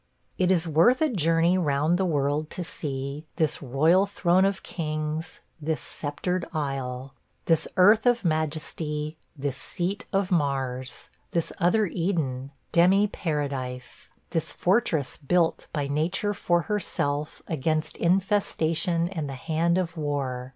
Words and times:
It 0.39 0.49
is 0.49 0.67
worth 0.67 0.99
a 1.03 1.09
journey 1.09 1.59
round 1.59 1.99
the 1.99 2.05
world 2.05 2.49
to 2.57 2.63
see– 2.63 3.23
"This 3.35 3.61
royal 3.61 4.07
throne 4.07 4.45
of 4.45 4.63
kings, 4.63 5.41
this 5.61 5.79
sceptred 5.79 6.43
isle, 6.55 7.13
This 7.45 7.67
earth 7.77 8.07
of 8.07 8.25
majesty, 8.25 9.19
this 9.37 9.57
seat 9.57 10.07
of 10.11 10.31
Mars, 10.31 11.11
This 11.33 11.53
other 11.59 11.85
Eden, 11.85 12.49
demi 12.71 13.05
paradise; 13.05 14.09
This 14.31 14.51
fortress 14.51 15.17
built 15.17 15.67
by 15.71 15.87
nature 15.87 16.33
for 16.33 16.61
herself 16.63 17.43
Against 17.47 17.95
infestion 17.97 19.07
and 19.11 19.29
the 19.29 19.33
hand 19.35 19.77
of 19.77 19.97
war. 19.97 20.49